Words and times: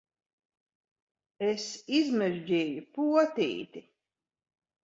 Es 1.49 1.67
izmežģīju 1.99 2.87
potīti! 2.97 3.87